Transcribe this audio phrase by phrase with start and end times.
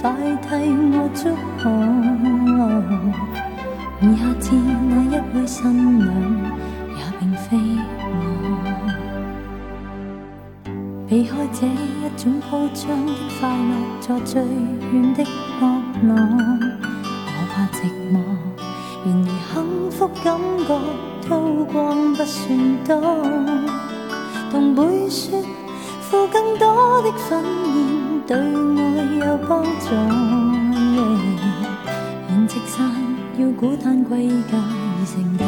[0.00, 0.02] 快
[0.42, 0.46] 替
[0.92, 1.20] 我祝
[1.58, 1.62] 贺。
[3.98, 4.44] 而下至
[4.88, 6.06] 那一位新娘，
[6.96, 7.46] 也并非
[7.98, 8.08] 我。
[11.08, 11.70] 避开这一
[12.16, 14.42] 种铺张的快乐，在最
[14.92, 15.30] 远的角
[16.02, 16.08] 落。
[17.26, 17.78] 我怕寂
[18.12, 18.14] 寞，
[19.04, 19.54] 然而幸
[19.90, 20.26] 福感
[20.66, 20.70] 觉
[21.28, 21.30] 都
[21.66, 21.74] 光
[22.14, 22.36] 不算
[22.84, 22.90] 多。
[24.50, 25.42] 同辈说，
[26.02, 27.76] 付更多的婚宴
[28.26, 28.40] 对爱
[29.24, 29.94] 有帮助。
[32.28, 32.76] 筵席散
[33.38, 34.58] 要孤单归家，
[35.00, 35.44] 已剩低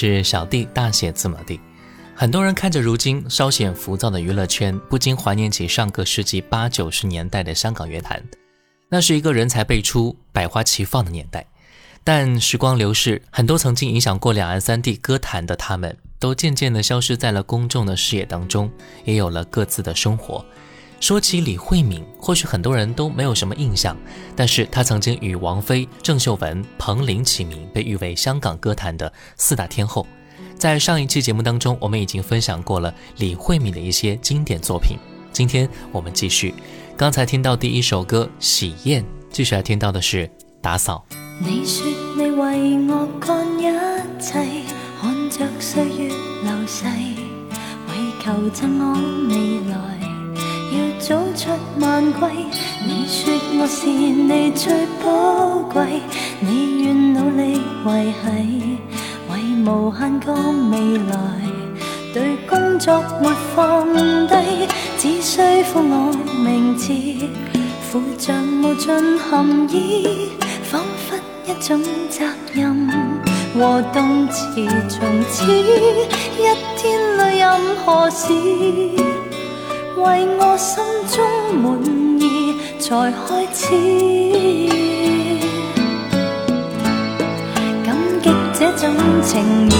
[0.00, 1.58] 是小弟，大写字母的。
[2.14, 8.22] 很多人看着如今稍显浮躁的娱乐圈，不禁怀念起上个世纪八九十年代的香港乐坛，
[8.88, 11.44] 那是一个人才辈出、百花齐放的年代。
[12.04, 18.70] 但时光流逝，很多曾经影响过两岸三地歌坛的他们，都渐渐地消失在了公众的视野当中，
[19.04, 20.46] 也有了各自的生活。
[21.00, 23.96] 说起李慧敏，或许很多人都没有什么印象，
[24.34, 30.06] 但是她曾经与王菲、郑秀文、彭羚齐名，被誉为香港歌坛的四大天后。
[30.56, 34.98] 在上一期节目当中，我们已经分享过了李慧敏的一些经典作品。
[35.32, 36.52] 今天我们继续，
[36.96, 40.26] 刚才听到第一首歌《喜宴》，继续来听到的是
[40.60, 41.04] 《打扫》。
[41.40, 41.86] 你说
[42.16, 43.70] 你为我幹一
[44.20, 44.44] 切，
[45.00, 46.08] 看着岁月
[46.42, 46.86] 流逝，
[47.86, 48.94] 为求赠我
[49.28, 49.97] 未来，
[50.78, 52.28] 要早出晚归。
[52.86, 56.00] 你说我是你最宝贵，
[56.38, 58.78] 你愿努力维系，
[59.28, 59.32] 为
[59.66, 60.32] 无限个
[60.70, 61.16] 未来，
[62.14, 63.84] 对工作没放
[64.28, 65.42] 低，只需
[65.72, 66.12] 呼我
[66.44, 66.92] 名字，
[67.90, 68.32] 附着
[68.62, 70.30] 无尽含义，
[70.62, 72.88] 仿佛一种责任
[73.54, 74.44] 和动词。
[74.88, 76.46] 从此一
[76.76, 78.32] 天里任何事，
[80.02, 81.16] 为我心中
[81.60, 81.66] 满
[82.20, 83.64] 意才开始。
[87.84, 87.86] 感
[88.22, 88.26] 激
[88.58, 89.30] 这种情
[89.70, 89.72] 谊，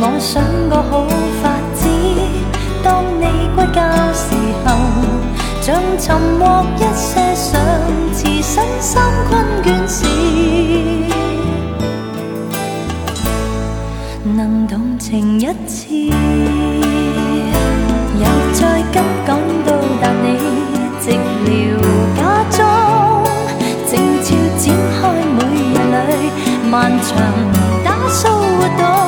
[0.00, 0.32] 我想
[0.68, 1.06] 个好
[1.42, 1.42] 法
[1.74, 1.80] 子。
[2.82, 3.22] 当你
[3.56, 3.78] 归家
[4.12, 4.26] 时
[4.64, 4.66] 候，
[5.62, 5.66] 像
[5.98, 6.04] 寻
[6.38, 6.42] 获
[6.76, 7.50] 一些上
[8.12, 9.32] 次身心困
[9.62, 10.04] 倦时，
[14.36, 15.86] 能动情一次，
[26.74, 27.16] 漫长。
[27.84, 29.03] 打扫活动，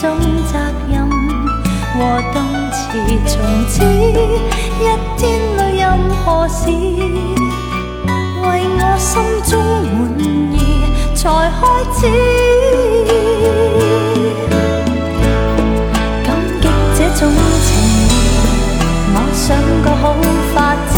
[0.00, 0.02] 种
[0.50, 0.58] 责
[0.88, 0.92] 任
[1.92, 1.96] 和
[2.32, 2.36] 动
[2.70, 2.76] 词。
[3.26, 3.32] 从
[3.68, 4.82] 此一
[5.16, 5.22] 天
[5.56, 5.82] 里任
[6.24, 6.62] 何事，
[8.42, 8.46] 为
[8.78, 9.12] 我心
[9.48, 9.52] 中
[9.96, 10.02] 满
[10.52, 10.54] 意
[11.14, 11.22] 才
[11.60, 11.60] 开
[11.94, 12.00] 始。
[16.24, 16.26] 感
[16.60, 16.64] 激
[16.96, 17.20] 这种
[17.64, 17.66] 情
[18.08, 18.10] 誼，
[19.14, 19.44] 我想
[19.82, 20.02] 个好
[20.54, 20.56] 法
[20.88, 20.93] 子。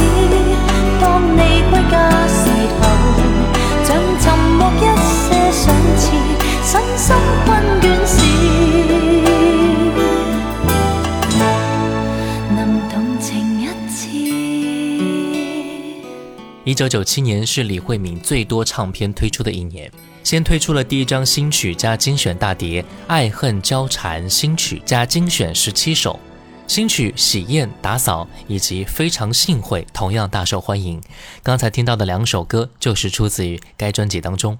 [16.76, 19.90] 九九七年是李慧敏最多唱片推出的一年，
[20.22, 26.20] 先推出了第一张新曲加精选大碟《爱恨交缠》新曲加精选十七首，
[26.66, 31.00] 新曲《喜宴》打扫以及非常幸会同样大受欢迎。
[31.42, 34.58] 刚才听到的两首歌就是出自于该专辑当中。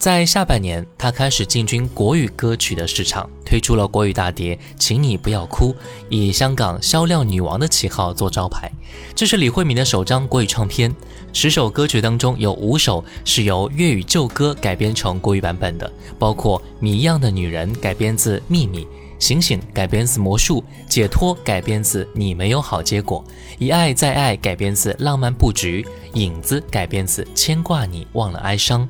[0.00, 5.74] 在下半年，她开始进军国语歌曲的市场，推出了国语大碟《请你不要哭》，
[6.08, 8.72] 以香港销量女王的旗号做招牌。
[9.14, 10.90] 这是李慧敏的首张国语唱片，
[11.34, 18.84] 十首歌曲当中有五首是由粤语旧歌改编成国语版本的，包括《谜一样的女人》改编自《秘密》，
[19.18, 23.22] 《醒醒》改编自《魔术》，《解脱》改编自《你没有好结果》，
[23.58, 25.86] 《一爱再爱》改编自《浪漫布局》，
[26.18, 28.88] 《影子》改编自《牵挂你忘了哀伤》。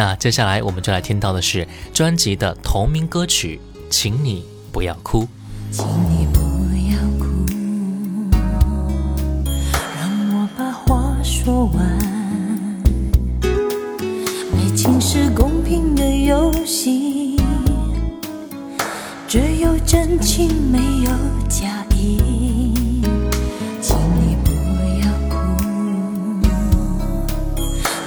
[0.00, 5.24] 那接下来我们就来听到的是专辑的同名歌曲《请你不要哭》。
[5.70, 6.40] 请你不
[6.90, 7.26] 要哭，
[10.00, 11.84] 让我把话说完。
[13.42, 17.36] 爱情是公平的游戏，
[19.28, 21.10] 只有真情没有
[21.46, 23.02] 假意。
[23.82, 24.50] 请你不
[25.04, 25.36] 要哭，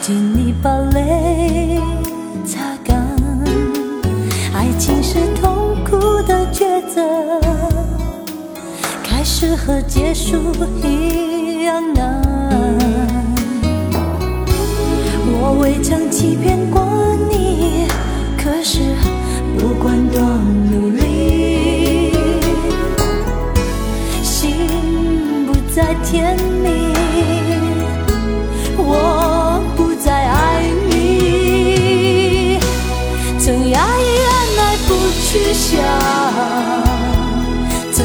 [0.02, 1.73] 请你把泪
[6.96, 7.42] 的
[9.04, 10.38] 开始和结束
[10.84, 12.22] 一样难。
[15.26, 16.82] 我未曾欺骗过
[17.30, 17.88] 你，
[18.38, 18.80] 可是
[19.58, 20.22] 不管多
[20.72, 22.12] 努力，
[24.24, 24.68] 心
[25.46, 26.94] 不再甜蜜，
[28.78, 32.60] 我不再爱你。
[33.40, 34.06] 曾压抑、
[34.58, 36.53] 按、不去想。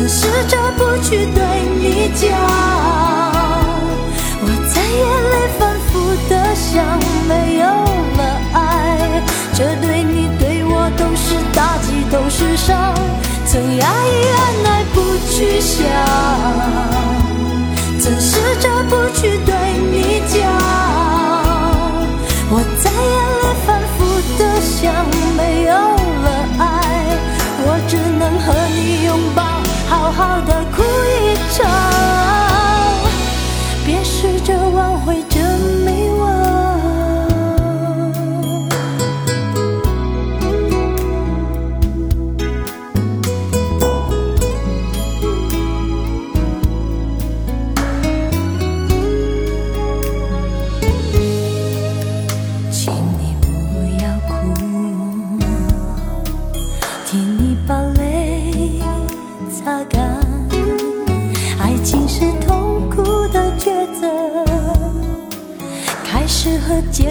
[0.09, 1.45] 试着不去对
[1.79, 2.33] 你讲，
[4.41, 5.93] 我在眼里反复
[6.31, 6.83] 的想，
[7.29, 7.65] 没有
[8.17, 8.21] 了
[8.55, 8.57] 爱，
[9.53, 12.95] 这对你对我都是打击，都是伤，
[13.47, 15.85] 曾压抑按耐不去想，
[18.01, 19.37] 曾试着不去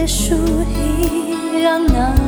[0.08, 0.34] 树
[0.64, 2.27] 一样难。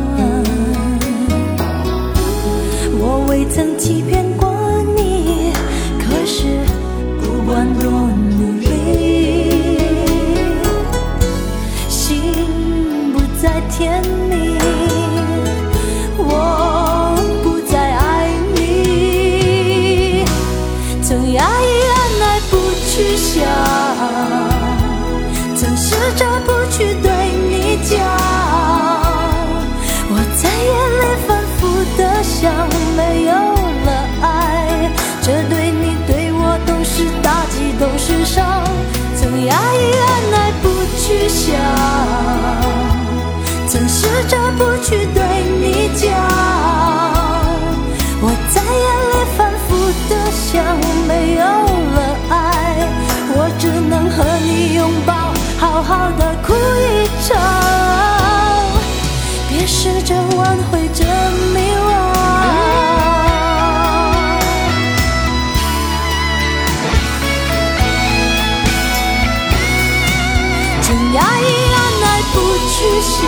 [72.80, 73.20] 去想，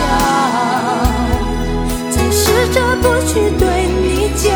[2.10, 2.42] 曾试
[2.72, 4.50] 着不去对你讲，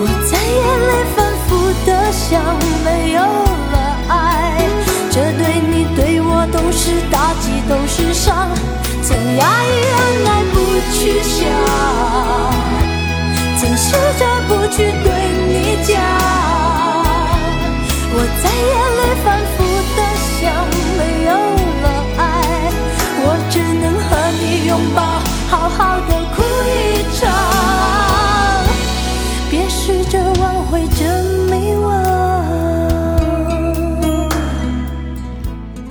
[0.00, 1.48] 我在眼泪反复
[1.84, 2.40] 的想，
[2.82, 3.76] 没有了
[4.08, 4.64] 爱，
[5.10, 8.48] 这对你对我都是打击，都是伤。
[9.02, 10.56] 曾压抑按耐不
[10.90, 11.44] 去想，
[13.60, 14.76] 曾试着不去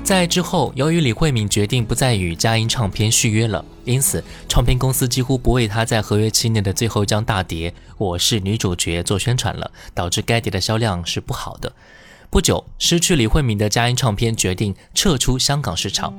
[0.08, 11.74] 在之后，由于李慧敏决定不再与佳音唱片续约了，因此唱片公司几乎不为她在合约期内的最后一张大碟《我是女主角》做宣传了，导致该碟的销量是不好的。
[12.30, 16.14] 不久，失去李慧敏的佳音唱片决定撤出香港市场。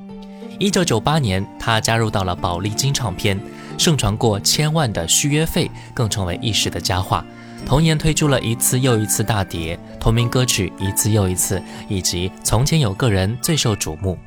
[0.58, 3.40] 一九九八年，她加入到了宝丽金唱片，
[3.78, 7.24] 盛传过千万的续约费，更成为一时的佳话。
[7.66, 14.18] 同年推出了一次又一次大碟，同名歌曲一次又一次，以及从前有个人最受瞩目。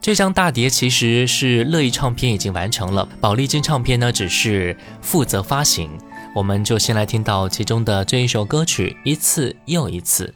[0.00, 5.90] 这张大碟其实是乐意唱片已经完成了，宝丽金唱片呢只是负责发行。
[6.34, 10.34] 我们就先来听到其中的这一首歌曲，一次又一次。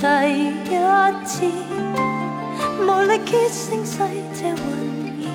[0.00, 0.72] 第一
[1.26, 1.44] 次，
[2.80, 3.98] 無力竭聲嘶
[4.32, 4.56] 這玩
[5.18, 5.26] 意，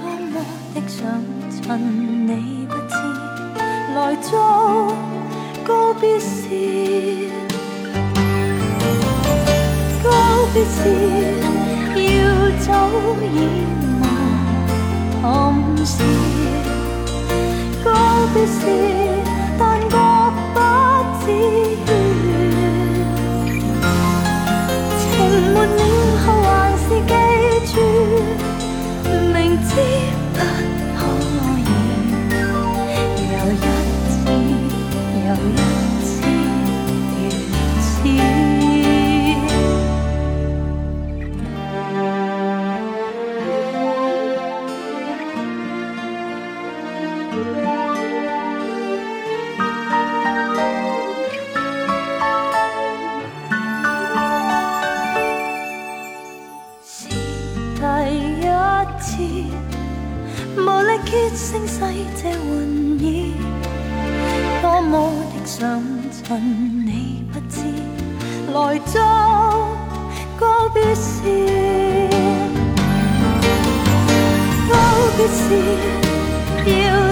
[0.00, 0.34] 多么
[0.74, 0.98] 的想
[1.50, 1.60] 趁
[2.26, 2.94] 你不知，
[3.94, 4.96] 來做。
[5.64, 7.28] 告別時，
[10.02, 10.08] 告
[10.54, 10.80] 別時
[11.94, 12.10] 要
[12.60, 12.66] 走
[13.22, 13.26] 已
[14.00, 14.02] 無
[15.20, 15.22] 憾
[15.84, 15.92] 事。
[17.84, 17.86] 告
[18.34, 19.01] 別時，
[25.66, 27.12] 沒了後還是記
[27.72, 27.74] 住，
[29.32, 29.36] 明
[29.68, 29.70] 知
[30.34, 30.36] 不
[30.98, 31.00] 可
[31.58, 31.70] 以，
[33.32, 33.54] 又一
[34.08, 34.12] 次。
[35.24, 35.50] 又一
[36.04, 36.10] 次
[37.18, 37.20] 如
[37.80, 37.92] 此。
[62.14, 63.34] 这玩意
[64.62, 66.40] 多么的想趁
[66.86, 67.58] 你不知
[68.52, 69.00] 来做
[70.38, 72.08] 告别时
[74.68, 74.74] 告
[75.16, 75.42] 别时
[76.86, 77.11] 要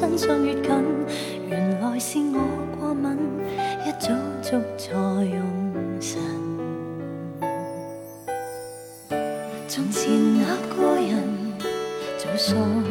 [0.00, 0.72] 身相越近，
[1.50, 2.40] 原来是我
[2.80, 3.18] 过敏，
[3.84, 4.08] 一早
[4.40, 6.18] 足错用神。
[9.68, 11.22] 从前那个人
[12.16, 12.89] 早丧。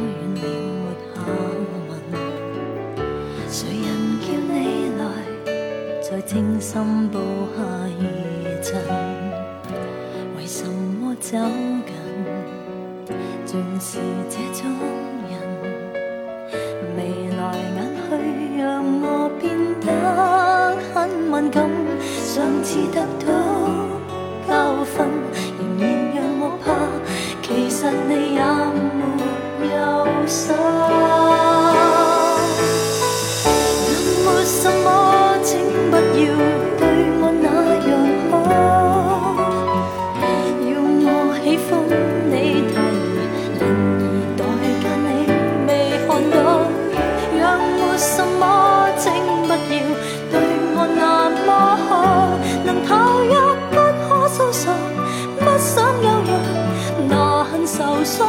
[57.71, 58.27] 受伤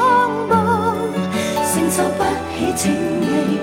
[0.51, 0.55] 都
[1.73, 2.23] 承受不
[2.59, 3.59] 起请你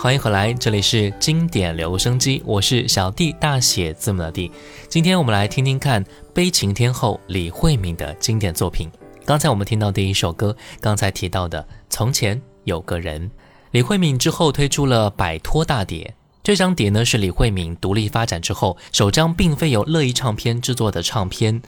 [0.00, 4.48] 欢迎回来，这里是经典留声机，我是小弟，大写字母的弟。
[4.88, 8.88] 今天我们来听听看悲情天后李慧敏的经典作品。
[9.24, 13.28] 刚才我们听到第一首歌，刚才提到的《从前有个人》。
[13.72, 21.60] 李慧敏之后推出了《摆脱大碟》，这张碟呢是李慧敏独立发展之后首张并非由乐意唱片制作的唱片，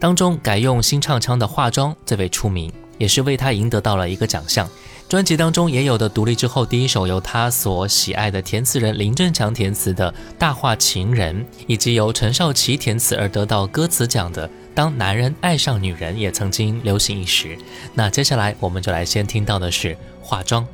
[0.00, 4.68] 当中改用新唱腔的化妆最为出名，也是为她赢得到了一个奖项。
[5.08, 11.36] 专辑当中也有的独立之后第一首由他所喜爱的填词人林振强填词的《大话情人》，
[11.68, 17.56] 以及由陈少琪填词而得到歌词奖的《当男人爱上女人》，也曾经流行一时。
[17.94, 19.90] 那接下来我们就来先听到的是
[20.20, 20.64] 《化妆》。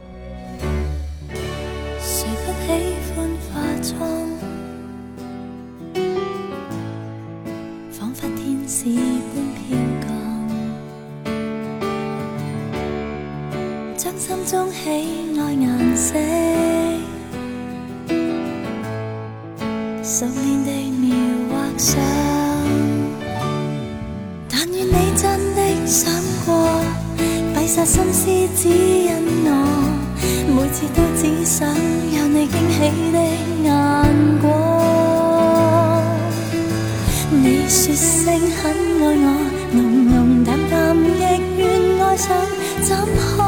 [15.95, 16.15] 熟
[20.27, 21.15] 练地描
[21.51, 22.01] 画上。
[24.49, 25.23] 但愿你真
[25.55, 26.11] 的想
[26.47, 26.81] 过，
[27.55, 28.27] 闭塞心思
[28.57, 29.13] 指引
[29.45, 29.49] 我。
[30.55, 32.79] 每次都只想有你惊喜
[33.13, 33.19] 的
[33.65, 33.69] 眼
[34.41, 34.43] 光。
[37.31, 38.65] 你说声很
[39.01, 39.27] 爱我，
[39.73, 40.99] 浓浓淡淡亦
[41.59, 41.61] 愿
[42.03, 42.29] 爱上，
[42.83, 43.43] 怎可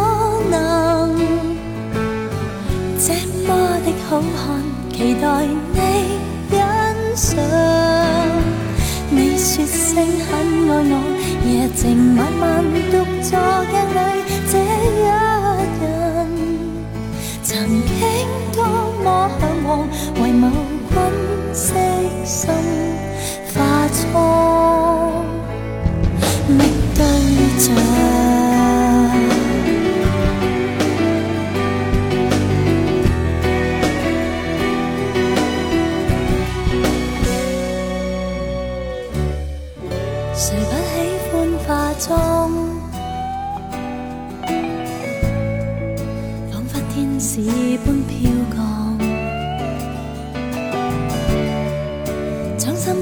[4.08, 4.62] 好看？
[4.92, 5.26] 期待
[5.72, 5.78] 你
[6.50, 6.54] 欣
[7.16, 7.40] 赏。
[9.10, 10.30] 你说声很
[10.68, 10.94] 爱我，
[11.48, 11.82] 夜静
[12.16, 12.42] 晚晚
[12.90, 13.30] 独坐
[13.70, 13.98] 镜里，
[14.50, 15.82] 这一人
[17.42, 17.98] 曾经
[18.52, 18.58] 多
[19.02, 19.06] 么
[19.40, 19.68] 向往，
[20.22, 20.42] 为某
[20.90, 20.94] 君
[21.54, 21.62] 悉
[22.24, 22.38] 心
[23.54, 23.56] 化
[24.12, 24.12] 妆，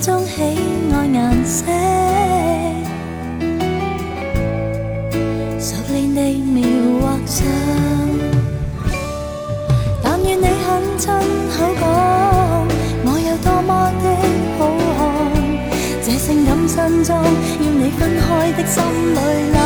[0.02, 1.64] 中喜爱颜色，
[5.60, 6.60] 熟练地描
[7.00, 7.46] 画上。
[10.02, 11.06] 但愿你肯亲
[11.52, 11.84] 口讲，
[13.04, 13.70] 我有多么
[14.02, 14.04] 的
[14.58, 14.60] 好
[14.98, 15.00] 看。
[16.02, 19.16] 这性感新裝，要你分开的心里
[19.52, 19.56] 冷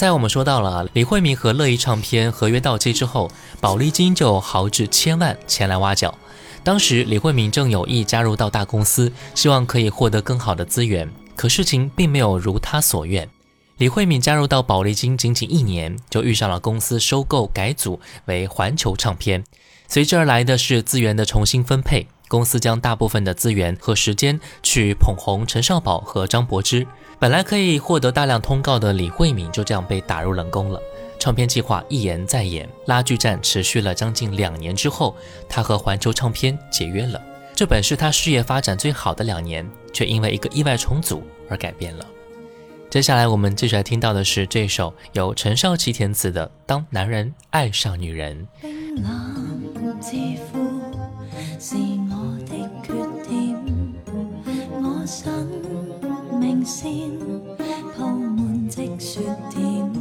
[0.00, 6.16] 才我们说到了李慧敏和乐意唱片合约到期之后，宝丽金就豪掷千万前来挖角。
[6.64, 13.28] 当时李慧敏正有意加入到大公司，希望可以获得更好的资源，可事情并没有如她所愿。
[13.76, 19.44] 李慧敏加入到宝丽金仅仅一年，就遇上了公司收购改组为环球唱片，
[19.86, 22.06] 随之而来的是资源的重新分配。
[22.26, 26.86] 公司将大部分的资源和时间去捧红陈少宝和张柏芝。
[27.20, 30.80] 本来可以获得大量通告的李慧敏就这样被打入冷宫了。
[31.18, 35.14] 唱片计划一延再延，拉锯战持续了将近两年之后，
[35.46, 37.20] 她和环球唱片解约了。
[37.54, 42.06] 这本是她事业发展最好的两年，却因为一个意外重组而改变了。
[42.88, 48.48] 接下来我们继续来听到的是这首由陈少琪填词的《当男人爱上女人》。
[48.96, 50.56] 冷自負
[51.60, 51.76] 是
[52.08, 52.94] 我的缺
[53.28, 53.54] 點，
[54.82, 55.30] 我想
[56.64, 56.92] 线
[57.96, 59.20] 铺满积雪
[59.50, 59.92] 点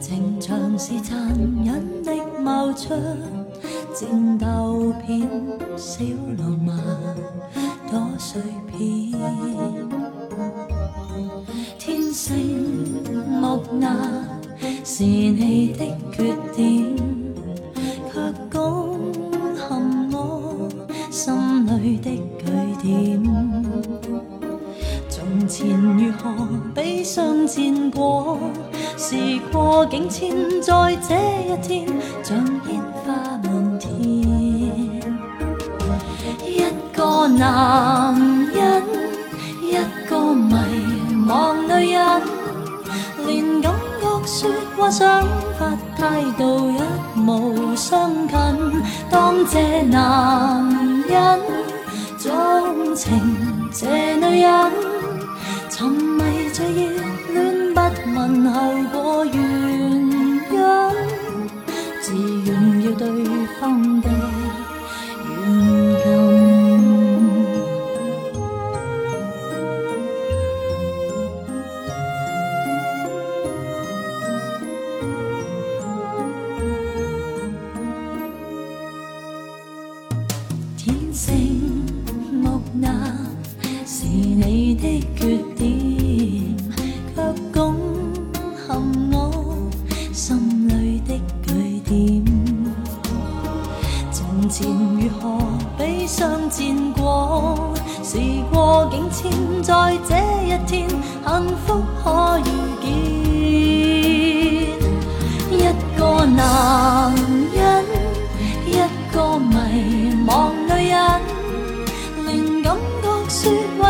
[0.00, 1.18] 情场是残
[1.64, 2.94] 忍的某出
[3.94, 5.28] 战斗片
[5.76, 6.04] 少
[6.38, 6.76] 浪漫
[7.90, 8.40] 多碎
[8.70, 9.20] 片。
[11.78, 13.88] 天性木讷
[14.84, 16.96] 是你的缺点
[18.12, 19.12] 却攻
[19.56, 20.68] 陷我
[21.10, 23.49] 心里的据点。
[25.40, 26.30] 从前如何
[26.74, 28.36] 比相战过？
[28.98, 29.16] 时
[29.50, 31.88] 过境迁，在这一天，
[32.22, 32.36] 像
[32.68, 33.90] 烟花满天。
[36.44, 38.14] 一个男
[38.52, 38.82] 人，
[39.62, 39.78] 一
[40.10, 40.54] 个迷
[41.26, 42.22] 惘女人，
[43.26, 43.72] 连感
[44.02, 45.22] 觉说话想
[45.58, 48.36] 法态度一无相近。
[49.08, 50.70] 当这男
[51.08, 51.40] 人
[52.18, 53.18] 钟情
[53.72, 54.70] 这女人，
[55.80, 56.90] 沉迷在热
[57.32, 57.80] 恋，不
[58.14, 58.60] 问后
[58.92, 59.24] 果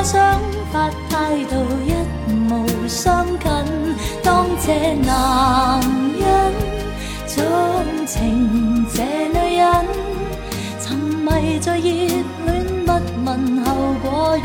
[0.03, 0.41] 想
[0.73, 1.93] 法态度一
[2.53, 3.49] 无相近。
[4.23, 5.81] 当这男
[6.19, 6.53] 人
[7.27, 9.87] 钟情这女人，
[10.81, 12.25] 沉迷在热恋，
[12.87, 12.93] 不
[13.25, 13.69] 问后
[14.03, 14.39] 果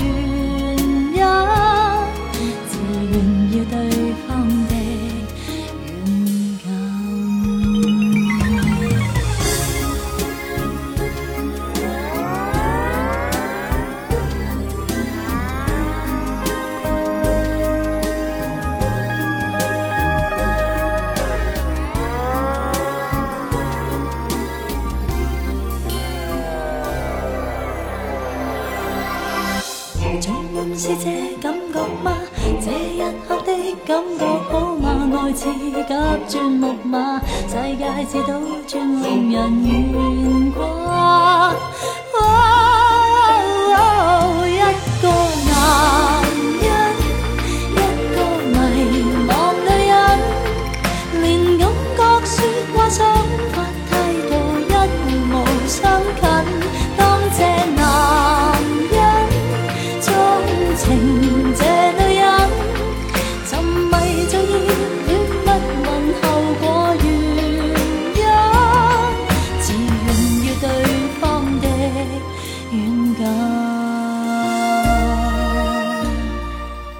[33.85, 35.09] 感觉好吗？
[35.15, 35.83] 爱似急
[36.27, 41.53] 转木马，世界似倒转，令人悬挂。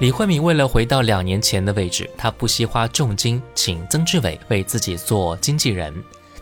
[0.06, 5.92] 李慧敏为了回到两年前的位置，她不惜花重金请曾志伟为自己做经纪人。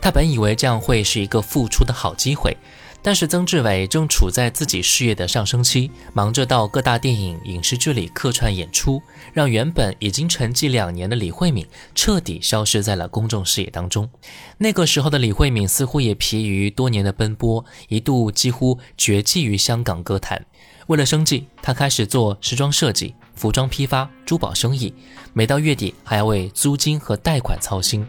[0.03, 2.55] 她本以为这样会是一个复出的好机会，
[3.00, 14.11] 但是曾志伟正处在自己事业的上升期，忙着到各大电影、影视剧里客串演出，让原本已经沉寂两年的李慧敏彻底消失在了公众视野当中。
[14.59, 20.44] 那个时候的李慧敏似乎也疲于多年的奔波，一度几乎绝迹于香港歌坛。
[20.88, 24.92] 为了生计，她开始做时装设计、服装批发、珠宝生意，
[25.33, 28.07] 每到月底还要为租金和贷款操心。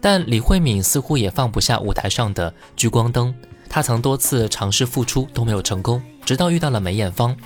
[0.00, 3.34] 但李慧敏似乎也放不下舞台上的聚光灯，
[3.68, 7.36] 她曾多次尝试复出都没有成功，直到遇到了梅艳芳。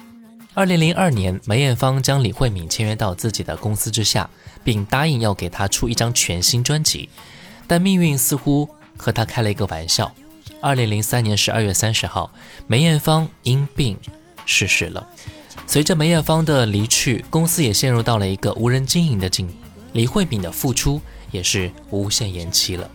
[0.54, 4.28] 二零零二年，梅艳芳将李慧敏签约到自己的公司之下，
[4.62, 7.08] 并答应要给她出一张全新专辑。
[7.66, 8.68] 但命运似乎
[8.98, 10.12] 和她开了一个玩笑。
[10.60, 12.30] 二零零三年十二月三十号，
[12.66, 13.96] 梅艳芳因病
[14.44, 15.08] 逝世了。
[15.66, 19.48] 随着梅艳芳的离去，公司也陷入到了一个无人经营的境。
[19.92, 22.90] 李慧敏的复出也是无限延期了。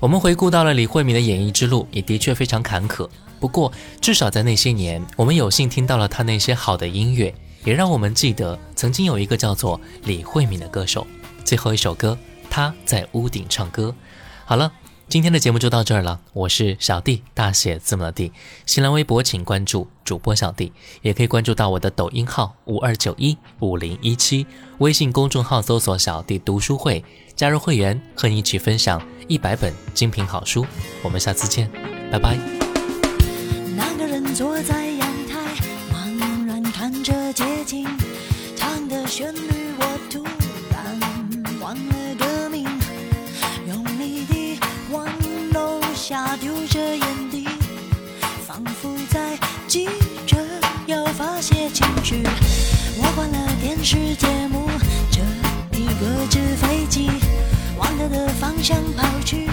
[0.00, 3.08] 我们回顾到了李慧敏的演艺之路，也的确非常坎坷。
[3.40, 11.06] 不过，至少在那些年，我们有幸听到了她那些好的音乐，也让我们记得曾经有一个叫做李慧敏的歌手。
[11.44, 12.18] 最后一首歌，
[12.50, 13.94] 她在屋顶唱歌。
[14.44, 14.72] 好了。
[15.08, 18.32] 今天的节目就到这儿了，我是小弟，大写字母的弟。
[18.66, 24.44] 新浪微博请关注主播小弟，也可以关注到我的抖音号五二九一五零一七，
[24.78, 27.04] 微信公众号搜索“小弟读书会”，
[27.36, 30.66] 加入会员，和你一起分享一百本精品好书。
[31.02, 31.70] 我们下次见，
[32.10, 32.36] 拜拜。
[33.76, 35.54] 那个人坐在阳台，
[35.92, 37.86] 茫然看着街景，
[38.56, 39.65] 唱的旋律。
[46.08, 47.48] 下丢着眼底
[48.46, 49.88] 仿佛在急
[50.24, 50.36] 着
[50.86, 52.22] 要发泄情绪。
[52.96, 54.70] 我关了电视节目
[55.10, 55.20] 折
[55.72, 57.10] 一个纸飞机
[57.76, 59.48] 往他的方向跑去。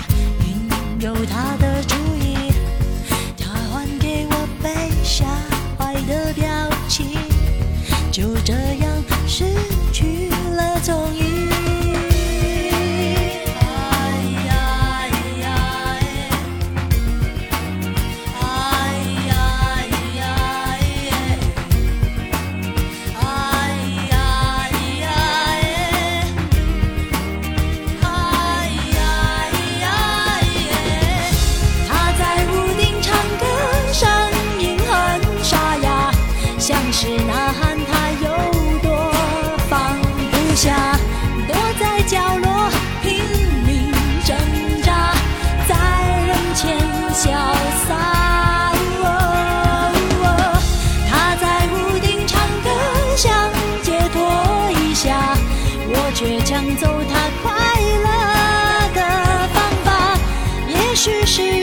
[61.04, 61.63] 只是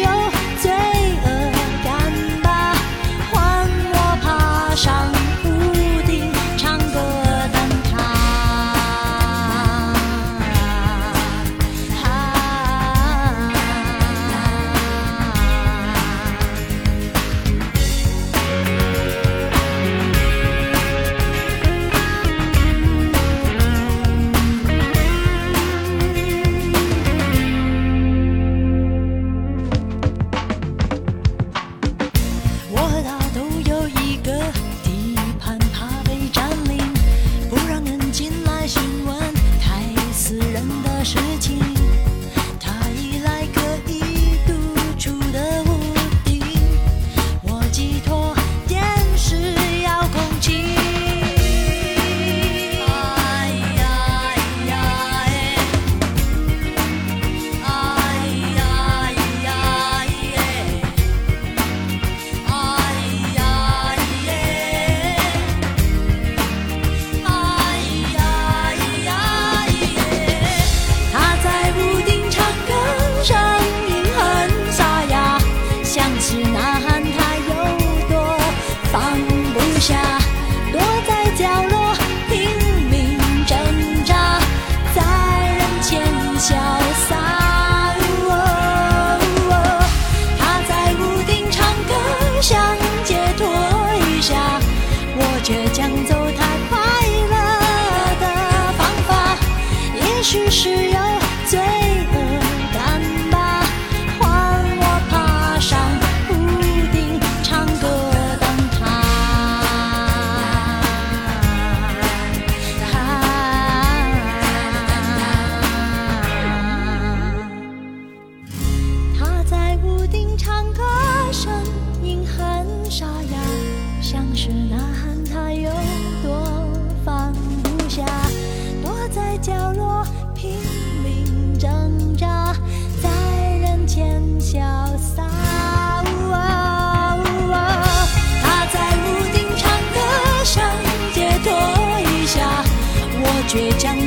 [143.52, 143.99] 倔强